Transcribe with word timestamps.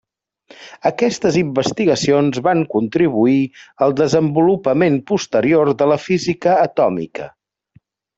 Aquestes 0.89 1.35
investigacions 1.41 2.39
van 2.47 2.63
contribuir 2.71 3.37
al 3.87 3.93
desenvolupament 3.99 4.97
posterior 5.15 5.71
de 5.83 5.89
la 5.93 5.99
física 6.07 6.57
atòmica. 6.67 7.29